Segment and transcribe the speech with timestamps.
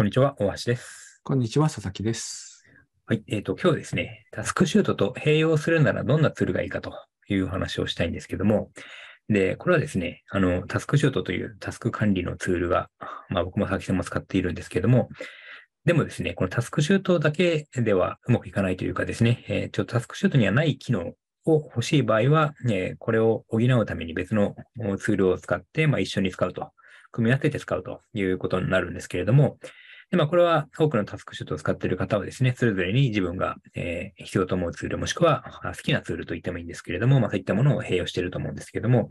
[0.00, 1.20] こんにちは、大橋です。
[1.24, 2.64] こんにちは、佐々木です。
[3.04, 3.22] はい。
[3.26, 6.94] えっ、と、今日ですね、タスクシュートと併用するならどんなツールがいいかと
[7.28, 8.70] いう話をしたいんですけども、
[9.28, 12.88] で、これはですね、あの、タスクシュートというタスク管理のツールが、
[13.28, 15.10] まあ僕も佐々木さんも使っているんですけども、
[15.84, 21.12] でもですね、このタスクシュートだけではうまくいかないというかですね、えーちょっとタスクシュートにはない機能
[21.44, 24.54] を欲しい場合は、えーこれを補うために別の
[24.98, 26.70] ツールを使って、まあ一緒に使うと、
[27.12, 29.58] 組み合わせて使うということになるんですけれども、
[30.10, 39.08] で、まあ、これは多くのタスクシュートを使っている方はですね、それぞれに自分が、えー必要と思うツール、もしくは好きなツールと言ってもいいんですけれども、まあ、そういったものを併用していると思うんですけれども、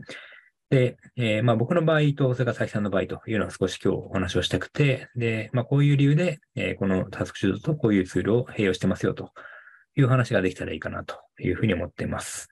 [0.68, 9.32] で、えーまあ、僕の場合と、それから佐々木さんの場合というのは少し今日お話をしたくて、で、まあ、こういう理由で、えーこのタスクシュートとこういうツールを併用してますよと
[9.96, 12.48] いう話ができたらいいかなというふうに思っています。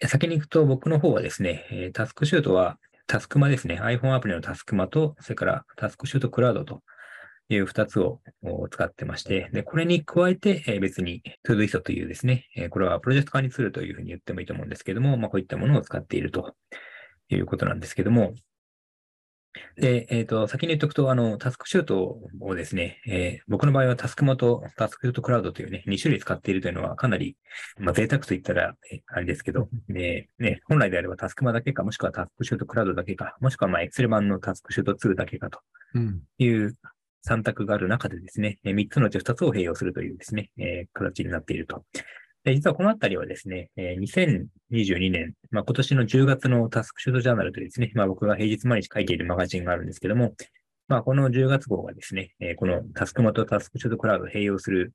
[0.00, 6.82] で先に行くと、僕の方はですね、タスクシュートはタスクマですね、iPhone アプリのタスクマと、それからタスクシュートクラウドと
[7.48, 16.54] いう二つをお使ってまして、で、これに加えて、えー別に ToDoist というですね、えーこれはプロジェクト管理ツールというふうに言ってもいいと思うんですけども、まあ、こういったものを使っていると
[17.28, 18.34] いうことなんですけども、
[19.76, 27.36] で、えっ、と、先に言っておくと、あの、タスクシュートをですね、えー僕の場合はタスクマとタスクシュートクラウドというね、2種類使っているというのはかなり、
[27.78, 35.60] まあ、贅沢と言ったら、えあれですけど、で、ね、本来であればタスクマだけか、もしくはタスクシュートクラウドだけか、もしくはまあ、Excel 版のタスクシュートツールだけかと
[35.94, 36.20] うん。
[36.38, 36.74] いう
[37.26, 41.84] 3択がある中でですね、え3つのうち2つを併用するというですね、えー形になっていると。
[42.44, 50.34] で実はこのあたりはですね、えー2022年、まあ、今年の10月のタスクシュートジャーナルというですね、まあ、僕が平日毎日書いているマガジンがあるんですけども、
[50.88, 54.92] まあ、この10月号がですね、えーこのタスクマとタスクシュートクラウドを併用する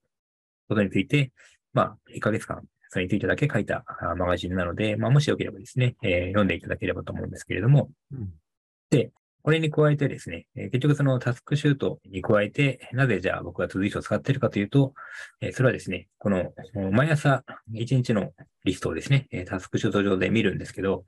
[0.68, 1.32] ことについて、
[1.74, 8.30] まあ、1ヶ月間、それについてだけ書いたあマガジンなので、まあ、もしよければですね、えー読んでいただければと思うんですけれども、うん。
[9.42, 14.94] これに加えてですね、え結局そのタスクシュートに加えて、なぜじゃあ僕が ToDoist を使っているかというと、
[15.42, 16.52] えそれはですね、この
[16.92, 18.32] 毎朝1日の
[18.66, 21.06] リストをですね、タスクシュート上で見るんですけど、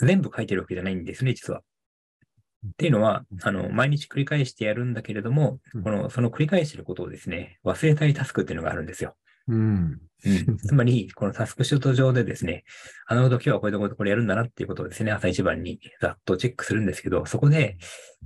[0.00, 1.60] 全部書いてるわけじゃないんですね、実は。
[1.60, 9.16] っていうのは、あの、毎日繰り返してやるんだけれども、この、その繰り返してることをですね、忘れたいタスクっていうのがあるんですよ。
[9.48, 10.00] うん。
[10.24, 12.64] うん、 つまり、このタスクシュート上でですね、
[13.06, 17.76] あのこと今日はこれとこれとこれやるんだなっていうことをですね、朝一番にざっとチェックするんですけど、そこで、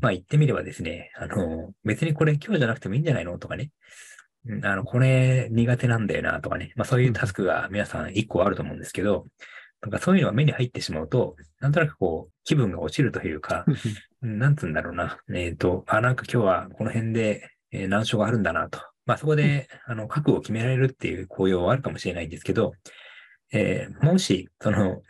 [0.01, 3.71] まあ言ってみればですね、あの、別にこれ今日じゃなくてもいいんじゃないのとかね、
[4.47, 9.27] うんあの、これ苦手なんだよなとかね、まあそういうタスクが皆さん一個あると思うんですけど、
[9.83, 13.65] なんかそういうのが目に入ってしまうと、なんとなくこう、気分が落ちるというか、
[14.23, 15.19] うんなんつうんだろうな。
[15.33, 18.81] えっ、と、あ、なんか今日はこの辺で、えー難所があるんだなと。
[19.07, 22.73] まあそこで、あの、覚悟を決められるっていう効用はあるかもしれないんですけど、
[23.53, 25.01] えーもし、その、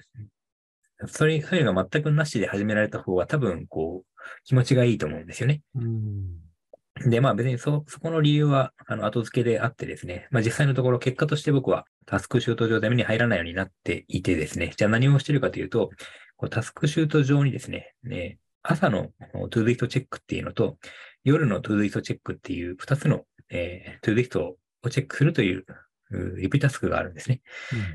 [1.07, 5.63] それ、そういうのが全くなしで始められた方が多分、こう、気持ちがいいと思うんですよね。
[5.75, 7.11] うん。
[7.11, 15.91] で、まあ別にそ、そこの理由は、あの、後付けであってですね、まあ実際のところ結果として僕はタスクシュート上で目に入らないようになっていてですね、じゃあ何をしてるかというと、
[16.37, 19.09] こうタスクシュート上にですね、ね朝の
[19.51, 20.79] Todoist チェックっていうのと、
[21.25, 25.65] 夜の Todoist チェックっていう二つの、えー、 Todoist をチェックするという、
[26.11, 27.41] うリピタスクがあるんですね。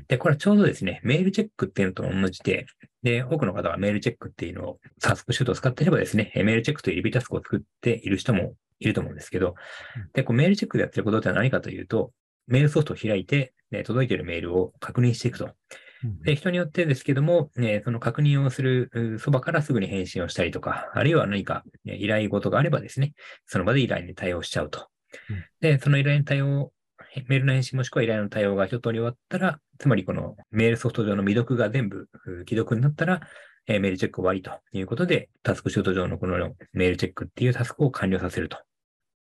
[0.08, 2.66] で、これはちょうどですね、メールチェックっていうのと同じで、
[3.02, 9.54] で、多くの方がメールチェックっていうのを、タスクシュートを使っていればですね、えメールチェックというリピタスクを作っている人もいると思うんですけど
[9.96, 12.12] うん、で、こうメールチェックでやってることって何かというと、
[12.46, 15.50] メールソフトを開いて、で届いているメールを確認していくと。
[16.24, 23.14] で、人によってですけども、えーその確認をするうそばからすぐに返信をしたりとか、あるいは何かえー依頼事があればですね、
[23.46, 24.86] その場で依頼に対応しちゃうとうん。
[25.60, 26.72] で、その依頼に対応、
[27.28, 33.20] メールの返信もしくは依頼の対応が一通り終わったら、つまりこのメールソフト上の未読が全部う既読になったら、
[33.66, 36.36] えーメールチェック終わりということで、タスクシュート上のこの
[36.72, 38.58] メールチェックっていうタスクを完了させると。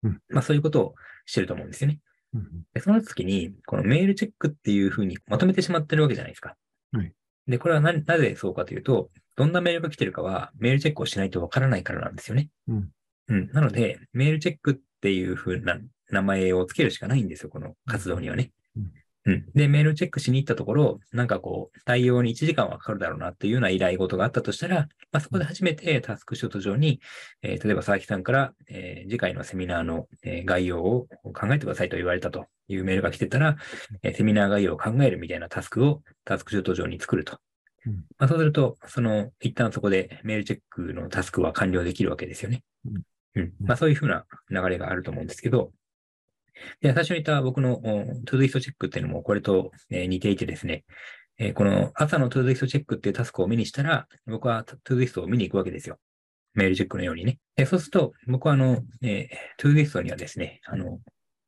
[0.03, 0.95] うんまあそういうことを
[1.27, 2.01] してると思うんですよね。
[2.35, 2.63] うん。
[2.73, 6.57] で、その時に、このメールチェックっていうふうにまとめてしまってるわけじゃないですか。
[6.93, 7.13] はい
[7.47, 12.49] で、これはな、なぜそうかというと、どんなメールが来てるかは、メールチェックをしないとわからないからなんですよね。
[12.69, 12.91] うん。
[13.29, 13.51] うん。
[13.53, 14.75] なので、メールチェックっ
[15.05, 15.79] ていうふうな
[16.11, 18.53] 名前をつけるしかないんですよ、この活動にはね。
[18.75, 18.91] うん
[19.27, 19.47] うん。
[19.55, 27.01] で、メールチェックしに行ったところ、なんかこう、対応に1時間はかかるだろうなっていうような依頼事があったとしたら、まあ、そこで初めてタスクショット上に、
[27.43, 33.57] えー例えば佐々木さんから、えー次回のセミナーの、えー概要を考えてくださいと言われたというメールが来てたら、
[34.03, 37.39] えーセミナー概要を考えるみたいなタスクをタスクショット上に作ると。
[37.87, 42.63] うんまあ、そうすると、その、一旦そこでメールチェックのタスクは完了できるわけですよね。
[42.87, 43.03] うん
[43.37, 43.53] うん。
[43.61, 45.73] まあ、そういうふうな流れがあると思うんですけど、
[46.81, 50.85] で、最初に言った僕の Todoist チェックっていうのもこれと、えー似ていてですね、
[51.39, 55.99] えーこの朝の Todoist チェックっていうタスクを目にしたら、僕は Todoist を見に行くわけですよ。
[56.55, 57.39] メールチェックのようにね。
[57.57, 59.29] でそうすると、僕はあの、えー、
[59.59, 61.01] Todoist にはですね、あの、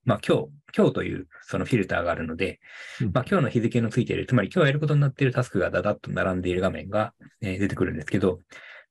[0.04, 2.60] まあ、今日、今日というそのフィルターがあるので、
[3.00, 8.40] うんまあ、今日の日付のついている、つまり今日やることになっているタスクがダダッと並んでいる画面が、えー出てくるんですけど、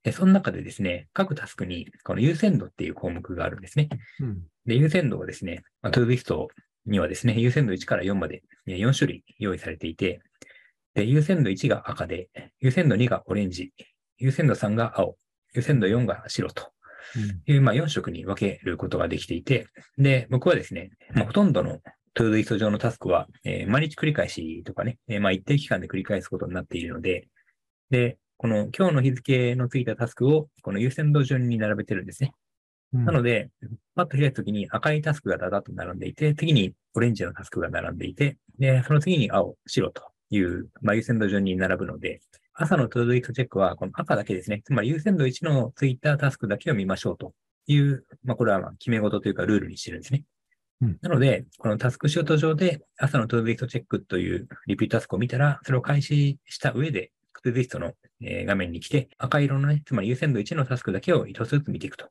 [0.05, 3.89] えその中でですね、各タスクにこの優先度っていう項目があるんですね。
[4.21, 4.43] うん。
[4.65, 6.47] で、優先度はですね、まあ、トゥーリスト
[6.85, 10.21] にはですね、優先度1から4までえー4種類用意されていて、
[10.93, 12.29] で、優先度1が赤で、
[12.59, 13.73] 優先度2がオレンジ、
[14.17, 15.17] 優先度3が青、
[15.53, 16.71] 優先度4が白と
[17.47, 19.67] いう、まあ、4色に分けることができていて、
[19.97, 21.79] で、僕はですね、まあ、ほとんどの
[22.13, 27.27] Todoist 上のタスクは、えー毎日繰り返しとかね、えーまあ、一定期間で繰り返すことになっているので、
[27.89, 32.33] で、この今日の日付のついたタスクをこの優先度順に並べてるんですね。
[32.93, 33.05] うん。
[33.05, 33.49] なので、
[33.95, 42.21] パッと開いたときに赤いタスクがダダッと並んでいて、次にオレンジのタスクが並んでいて、で、その次に青、白という、まあ、優先度順に並ぶので、
[42.53, 44.61] 朝の Todoist チェックはこの赤だけですね。
[44.63, 47.33] つまり優先度1のついたタスクだけを見ましょうと
[47.67, 50.23] いう、まあ、これはまあ決め事というかルールにしてるんですね。
[50.81, 57.11] うんなので、このタスクシュート上で朝の Todoist チェックというリピートタスクを見たら、それを開始した上で、
[57.45, 62.07] Todoist のえ画面に来て、赤色のね、つまり優先度1のタスクだけを一つずつ見ていくと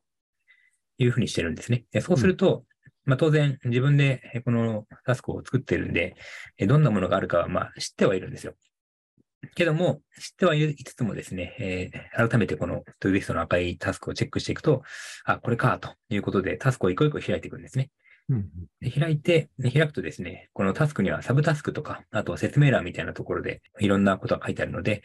[0.97, 1.83] いうふうにしてるんですね。
[1.91, 2.63] でそうすると、
[3.03, 6.15] まあ、当然自分でこのタスクを作ってるんで、
[6.57, 8.53] えどんなものがあるかはまあ知ってはいるんですよ。
[9.55, 14.83] けども、知ってはいつつもですね、えー改めてこの Todoist の赤いタスクをチェックしていくと、
[15.25, 17.89] あ、これかということでタスクを一個一個開いていくんですね。
[18.99, 25.03] 開いて、で開くとですね、このタスクにはサブタスクとか、あとは説明欄みたいなところでいろんなことが書いてあるので、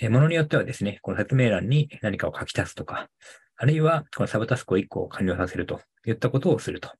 [0.00, 3.08] えーものによってはですね、この説明欄に何かを書き足すとか、
[3.56, 6.90] あるいはこのサブタスクを1個完了させるといったことをすると。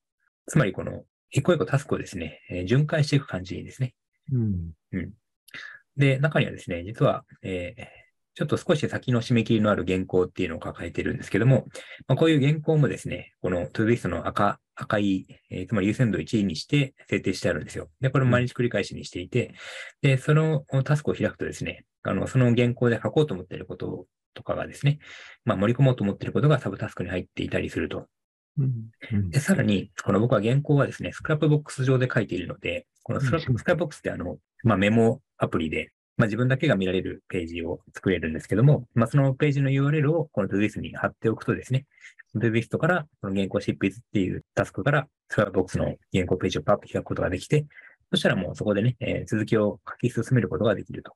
[0.46, 3.94] つまりこの一個一個タスクをですね、えー巡回していく感じですね。
[4.92, 5.10] うん。
[5.96, 7.99] で、中にはですね、実は、えー
[8.40, 11.66] ちょっと少し先の締め切りのある原稿っていうのを抱えているんですけども、
[12.08, 17.90] まあ、こういう原稿もですね、この Todoist の赤、赤い、えーつまり優先度1にして設定してあるんですよ。
[18.00, 19.52] で、これも毎日繰り返しにしていて、
[20.00, 25.00] で、そのタスクを開くとですね、あの、その原稿で書こうと思っていることとかがですね、
[25.44, 28.06] まあ、盛り込もうと思っていることがサブタスクに入っていたりすると。
[29.30, 41.86] で、さらに、この僕は原稿はですね、 Scrapbox 上で書いているので、このスクラップうん Scrapbox ってあの、まあ、メモアプリで、まあ、自分だけが見られるページを作れるんですけども、まあ、そのページの URL をこの ToDoist に貼っておくとですね、
[42.36, 47.64] ToDoist からこの原稿執筆っていうタスクから Scrapbox の原稿ページをパッと開くことができて、
[48.10, 51.14] そしたらもうそこでね、えー続きを書き進めることができると。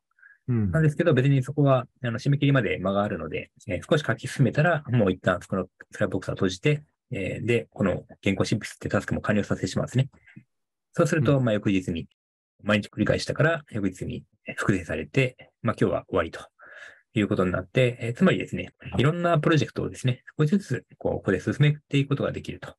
[0.49, 10.09] うんなんですけど、別にそこは、あの、締め切りまで間があるので、えー少し書き進めたら、もう一旦、この Scrapbox は閉じて、えーで、この原稿執筆ってタスクも完了させてしまうんですね。
[10.95, 12.09] そうすると、まあ、翌日に、
[12.63, 14.25] 毎日繰り返したから、翌日に
[14.57, 16.41] 複製されて、まあ、今日は終わりと
[17.15, 22.75] いうことになって、えーつまりですね、いろんなプロジェクトをですね、少しずつ、こう、ここで進めていくことができると。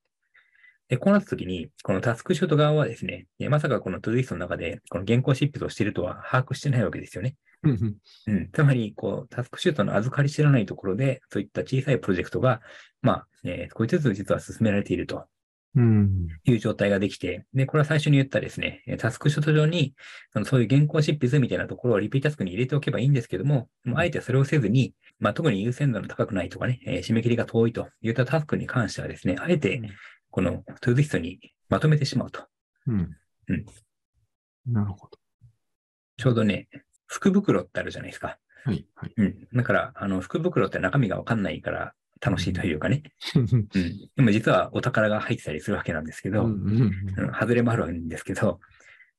[0.87, 7.35] で、こうなったときに、このタスクシュート側はですね、えーまさかこの Todoist の中で、この原稿執筆をしているとは把握してないわけですよね。
[7.63, 7.97] うん。
[8.27, 8.49] うん。
[8.51, 12.61] つまり、こう、タスクシュートの預かり知らないところで、そういった小さいプロジェクトが、
[13.01, 15.25] まあ、えー少しずつ実は進められていると
[15.75, 16.27] うん。
[16.45, 19.93] いう状態ができて、で、これは最初に言ったですね、えータスクシュート上に、
[20.31, 29.81] そのそういう原稿執筆みたいなところをリピートタスクに入れておけばいいんですけども、もうあえてそれをせずに、まあ、特に優先度の高くないとかね、えー締め切りが遠いといったタスクに関してはですね、あえて、
[30.31, 31.39] このトゥーリストに
[31.69, 32.45] まとめてしまうと。
[32.87, 33.17] うん。
[33.47, 33.65] うん。
[34.71, 35.17] なるほど。
[36.17, 36.67] ちょうどね、
[37.07, 38.37] 福袋ってあるじゃないですか。
[38.63, 38.87] はい。
[38.95, 39.13] はい。
[39.17, 39.47] うん。
[39.53, 43.03] だから、あの、福袋って中身がわかんないから楽しいというかね。
[43.35, 43.41] うん。
[43.41, 43.67] うん。
[44.15, 46.47] でも実はお宝が入ってたりするわけなんですけど、
[47.39, 48.59] 外れもあるんですけど、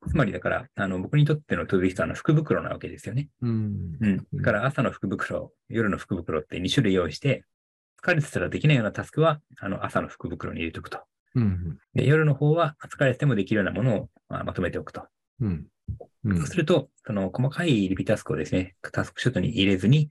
[0.08, 3.28] つまりだから、あの、僕にとってのトゥーリストは福袋なわけですよね。
[3.42, 3.96] うん。
[4.00, 4.26] うん。
[4.34, 7.44] だから朝の福袋、夜の福袋って2種類用意して、
[8.02, 11.00] 疲れてたらできないようなタスクは、あの、朝の福袋に入れておくと。
[11.34, 11.78] うん。
[11.94, 15.06] で、夜の方は疲れててもできるようなものを、まあ、まとめておくと。
[15.40, 15.66] うん。
[16.24, 20.10] うんそうすると、その細かいリピタスクをですね、タスクシュートに入れずに、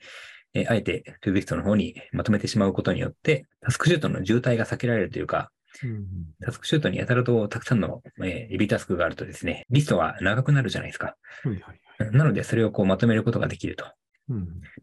[0.56, 5.52] えーあえて Todoist の方にまとめてしまうことによって、タスクシュートの渋滞が避けられるというか、
[5.84, 6.06] うん。
[6.42, 11.16] タスクシュートにやたらとたくさんの、えーリピートタスクがあるとですね、リストが長くなるじゃないですか。
[11.44, 11.60] はい。
[12.00, 12.12] はい。
[12.12, 13.86] なので、それをこうまとめることができると。
[14.30, 14.38] うん。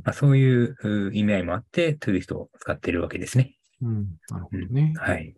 [0.05, 3.57] まあ、そういうう意味合いもあって、 Todoist を使っているわけですね。
[3.81, 4.07] うん。
[4.29, 4.93] なるほどね。
[4.97, 5.35] はい。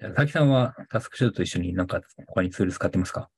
[0.00, 3.30] じゃあ佐々木さんはタスクシュートと一緒になんか他にツール使ってますか？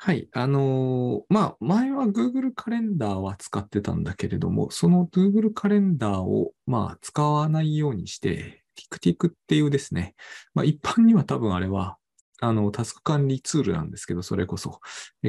[0.00, 0.28] はい。
[0.32, 8.62] あのーまあ、前は Google カレンダーは使ってたんだけれども、その Google カレンダーを、まあ、使わないようにして、
[8.92, 10.14] TikTik っていうですね、
[10.54, 11.98] まあ、一般には多分あれは、
[12.40, 14.80] あの、タスク管理ツールなんですけど、それこそ。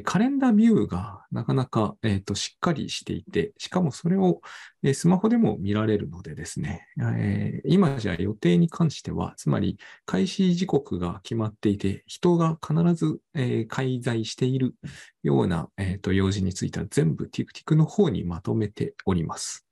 [0.04, 4.42] カレンダービューがなかなか、えっ、と、しっかりしていて、しかもそれを、
[4.84, 14.75] えスマホでも見られるのでですね、えー今じゃ予定に関しては、つまり開始時刻が決まっていて、人が必ず、えー介在している
[15.24, 19.66] ような、えーと用事については全部 TikTok の方にまとめております。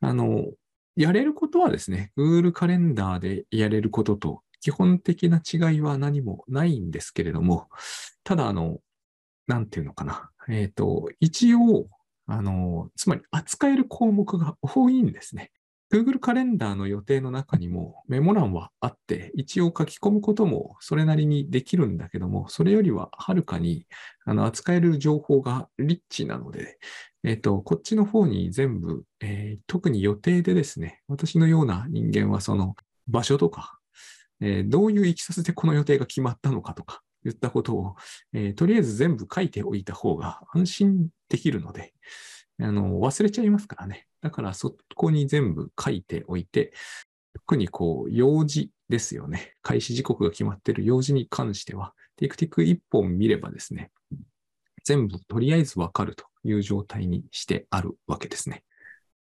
[0.00, 0.46] あの、
[0.96, 7.68] やれることはですね、Google カレンダーでやれることと基本的な違いは何もないんですけれども、
[8.24, 8.78] ただ、あの、
[9.46, 10.30] なんていうのかな。
[10.48, 11.88] えっ、と、一応、
[12.26, 15.50] あの、つまり扱える項目が多いんですね。
[15.90, 23.86] Google カレンダーの予定の中にもメモ欄はあって、一応書き込むこともそれなりにできるんだけども、それよりははるかに
[24.26, 26.78] あの扱える情報がリッチなので、
[27.24, 33.77] えっ、と、こっちの方に全部、えー特に予定でですね、私のような人間はその場所とか、
[34.40, 37.96] えーどういういきさつでこの予定が決まったのかとか、言ったことを、
[38.32, 41.94] えーとりあえず全部書いておいた方が安心できるので、
[42.60, 44.06] あの、忘れちゃいますからね。
[44.20, 46.72] だからそこに全部書いておいて、
[47.34, 49.54] 特にこう、用事ですよね。
[49.62, 53.90] 開始時刻が決まっている用事に関しては、ティクティク一本見ればですね、
[54.84, 58.64] 全部とりあえずわかるという状態にしてあるわけですね。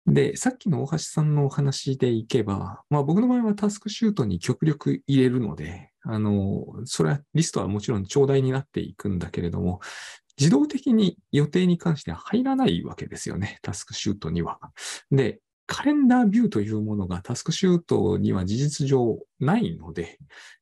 [0.08, 9.80] で、さっきの大橋さんのお話でいけば、まあ僕の場合はタスクシュートに極力入れるので、あの、それはリストはもちろん頂戴になっていくんだけれども、
[10.40, 14.60] 自動的に予定に関しては入らないわけですよね、タスクシュートには。
[15.12, 20.18] で、カレンダービューというものがタスクシュートには事実上ないので、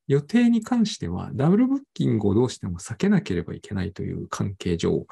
[0.08, 5.08] 予定に関してはダブルブッキングをどうしても避けなければいけないという関係上、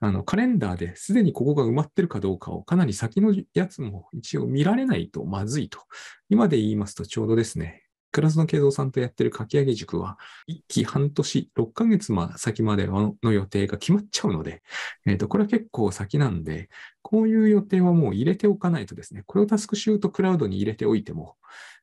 [0.00, 5.80] あのカレンダーですでにここが埋まってるかどうかをかなり先のやつも一応見られないとまずいと。
[6.28, 7.82] 今で言いますとちょうどですね、
[8.18, 14.60] クラスの慶三さんとやってる書き上げ塾は、一期半年、6ヶ月先までの予定が決まっちゃうので、
[15.06, 16.68] えっ、と、これは結構先なんで、
[17.00, 21.36] こういう予定はもう入れておかないとですね、これをタスクシュートクラウドに入れておいても、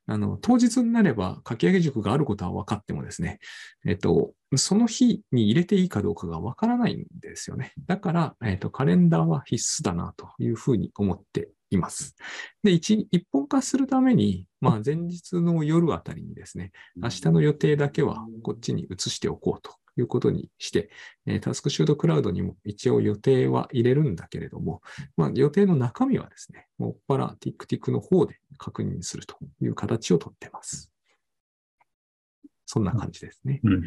[0.06, 3.38] あの、当日になれば書き上げ塾があることは分かってもですね、
[3.86, 7.72] えっ、と、その日に入れていいかどうかが分からないんですよね。
[7.86, 12.14] だから、えっ、と、カレンダーは必須だなというふうに思っています。
[12.62, 20.90] で、一一本化するために、まあ、前日の夜あたりにですね、明日の予定だけはこっちに移しておこうということにして、
[21.26, 24.82] えタスクシュートクラウドにも一応予定は入れるんだけれども、
[25.16, 30.90] まあ、予定の中身はですね、もっぱら TikTok の方で確認するという形をとってます。
[32.66, 33.60] そんな感じですね。
[33.62, 33.82] うん。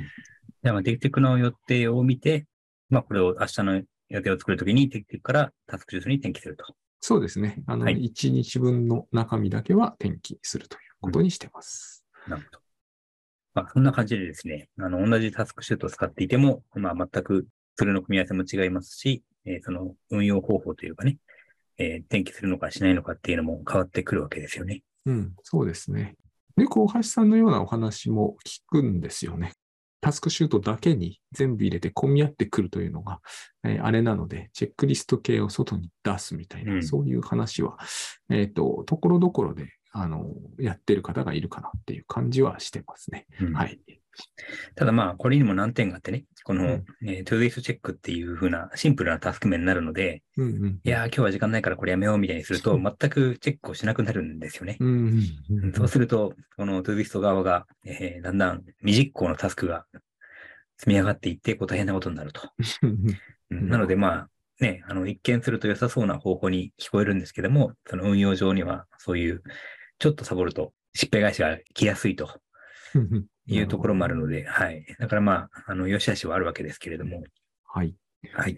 [0.63, 2.45] では、テクテクの予定を見て、
[2.89, 6.65] まあ、これを明日の予定を作るときに、テクテクからタスクシュートに転記すると。
[7.01, 7.61] そうですね。
[7.65, 12.05] あの、はい1日分の中身だけは転記するということにしてます。
[12.27, 12.59] なるほど。
[13.55, 21.17] まあ、そんな感じでですね、あの、同じタスクシュートを使っていても、まあ、全くそれの組み合わせも違いますし、えーその運用方法というかね、
[21.77, 24.83] えー転記するのかしないのかっていうのも変わってくるわけですよね。
[25.05, 26.15] うん、そうですね。
[26.57, 29.53] で、大橋さんのようなお話も聞くんですよね。
[30.01, 33.19] タスクシュートだけに全部入れて混み合ってくるというのが、
[33.63, 37.77] えーあれなので、チェックリスト系を外に出すみたいな、うんそういう話は、
[38.29, 40.27] えっ、と、ところどころで、あの、
[40.59, 43.25] やってる方がいるかなっていう感じはしてますね。
[43.41, 43.79] うんはい。
[44.75, 50.79] ただまあ、これにも難点があってね、この、うんえー、 Todoist チェックっていう風なシンプルなタスク名になるので、うんうん。
[50.83, 54.77] いやー、今日は時間ないからこれやめようみたいにすると、うん全くチェックをしなくなるんですよね。
[54.79, 55.73] うんうんうん。
[55.73, 59.85] そうすると、この Todoist 側が、えーだんだん未実行のタスクが
[60.77, 62.41] 積み上がっていって、こう大変なことになると。
[63.49, 69.43] なので、まあ、ね、あの、一見すると良さそうな方法に聞こえるんですけども、その運用上には、そういう、
[69.99, 72.31] ちょっとサボると、しっぺ返しが来やすいとうん
[73.47, 74.85] いうところもあるので、はい。
[74.99, 77.23] だからまあ、あの、良し悪しはあるわけですけれども、
[77.65, 77.95] はい。
[78.33, 78.57] はい。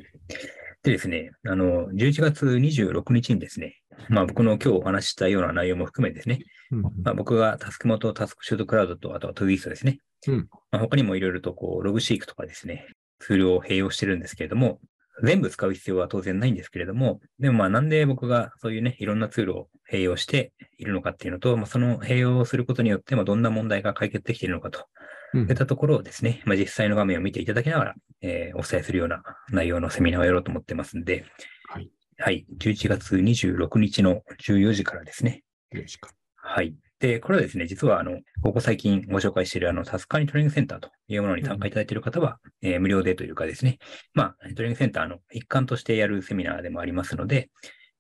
[0.83, 6.39] でですね、あの、11月26日にですね、まあ僕の今日お話ししたような内容も含めですね、
[6.71, 10.00] うんまあ、僕がタスク元、タスクシュートクラウドと、あとは Todoist ですね。
[10.27, 12.88] うんまあ、他にもいろいろとこう、 Logseq とかですね、
[13.19, 14.79] ツールを併用してるんですけれども、
[15.24, 24.86] 全部使う必要は当然ないんですけれども、でもまあなんで僕がそういうね、いろんなツールを併用しているのかっていうのと、まあ、その併用をすることによって、まあどんな問題が解決できているのかと
[25.34, 31.25] うんいったところをですね、まあ、実際の画面を見ていただきながら、えーお伝えするような内容のセミナーをやろうと思ってますんで、
[31.68, 31.89] はい。
[32.18, 36.10] はい、11月26日の14時からですね、よろしく。
[36.36, 36.75] はい。
[37.01, 43.79] で、これはですね、実は、あの、ここ最近ご紹介している、あの、タスク管理トレーニングセンターというものに参加いただいている方は、えー無料でというかですね、
[44.13, 47.50] まあ、トレーニングセンターの一環としてやるセミナーでもありますので、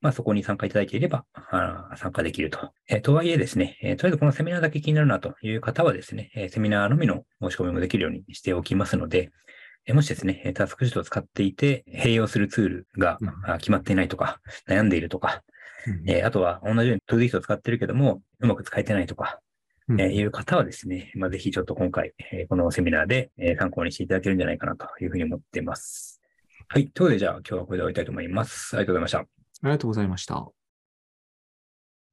[0.01, 2.73] まあ、そこに参加いただければ、あ参加できると。
[2.87, 9.31] えーとはいえですね、えーとりあえずこのセミナーだけ気になるなという方はですね、えーセミナーのみの申し込みもできるようにしておきますので、
[9.87, 13.17] えーもしですね、えータスクシュートを使っていて、併用するツールが
[13.57, 15.50] 決まっていないとか、悩んでいるとか、うん
[16.07, 19.39] えーあとは同じように Todoist を使ってるけども、うまく使えてないとか、
[19.87, 26.21] うんえーいう方はですね、まあ、ぜひちょっと今回、えーこのセミナーで、えー参考にしていただけるんじゃないかなというふうに思っています。
[26.67, 26.87] はい。
[26.87, 28.75] ということで、じゃあ今日はこれで終わりたいと思います。
[28.75, 29.19] ありがとうございました。
[29.19, 29.25] あ
[29.63, 30.60] りがとうございました。